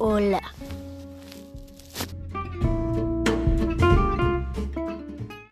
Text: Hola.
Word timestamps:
Hola. 0.00 0.40